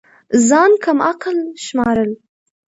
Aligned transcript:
ځان 0.47 0.71
كم 0.83 0.97
عقل 1.09 1.37
شمارل 1.65 2.11